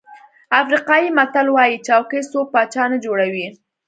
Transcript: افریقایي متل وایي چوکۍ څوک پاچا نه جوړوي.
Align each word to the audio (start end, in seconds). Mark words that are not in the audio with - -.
افریقایي 0.61 1.07
متل 1.17 1.47
وایي 1.51 1.77
چوکۍ 1.87 2.21
څوک 2.31 2.47
پاچا 2.53 2.83
نه 2.91 2.97
جوړوي. 3.05 3.47